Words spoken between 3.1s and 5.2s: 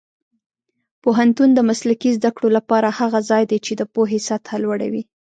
ځای دی چې د پوهې سطح لوړوي.